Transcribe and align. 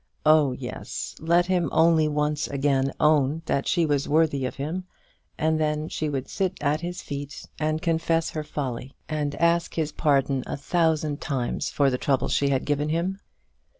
Oh, 0.25 0.51
yes; 0.53 1.13
let 1.19 1.45
him 1.45 1.69
only 1.71 2.07
once 2.07 2.47
again 2.47 2.91
own 2.99 3.43
that 3.45 3.67
she 3.67 3.85
was 3.85 4.09
worthy 4.09 4.47
of 4.47 4.55
him, 4.55 4.85
and 5.37 5.59
then 5.59 5.89
she 5.89 6.09
would 6.09 6.27
sit 6.27 6.57
at 6.59 6.81
his 6.81 7.03
feet 7.03 7.45
and 7.59 7.83
confess 7.83 8.31
her 8.31 8.43
folly, 8.43 8.95
and 9.07 9.35
ask 9.35 9.75
his 9.75 9.91
pardon 9.91 10.43
a 10.47 10.57
thousand 10.57 11.21
times 11.21 11.69
for 11.69 11.91
the 11.91 11.99
trouble 11.99 12.29
she 12.29 12.49
had 12.49 12.65
given 12.65 12.89
him. 12.89 13.19